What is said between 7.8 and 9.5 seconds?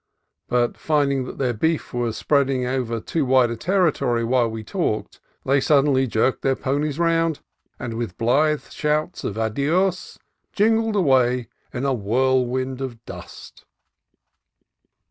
with blithe shouts of"